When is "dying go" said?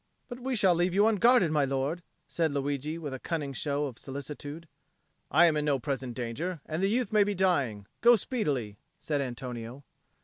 7.35-8.15